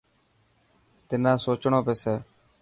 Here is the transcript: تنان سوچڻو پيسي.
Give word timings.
تنان 1.07 1.37
سوچڻو 1.43 1.79
پيسي. 1.87 2.15